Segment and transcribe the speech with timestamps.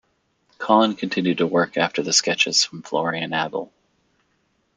[0.57, 3.71] Collin continued to work after the sketches from Florian Abel.